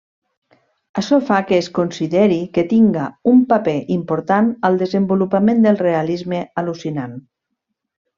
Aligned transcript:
Açò 0.99 1.17
fa 1.25 1.35
que 1.49 1.57
es 1.63 1.67
consideri 1.79 2.39
que 2.57 2.63
tinga 2.71 3.03
un 3.31 3.43
paper 3.51 3.75
important 3.99 4.49
al 4.71 4.79
desenvolupament 4.83 5.61
del 5.67 5.79
realisme 5.83 6.41
al·lucinant. 6.63 7.15